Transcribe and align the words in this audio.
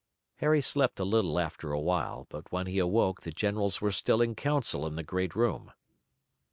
Harry 0.37 0.63
slept 0.63 0.99
a 0.99 1.03
little 1.05 1.37
after 1.37 1.71
a 1.71 1.79
while, 1.79 2.25
but 2.31 2.51
when 2.51 2.65
he 2.65 2.79
awoke 2.79 3.21
the 3.21 3.29
generals 3.29 3.81
were 3.81 3.91
still 3.91 4.19
in 4.19 4.33
council 4.33 4.87
in 4.87 4.95
the 4.95 5.03
great 5.03 5.35
room. 5.35 5.71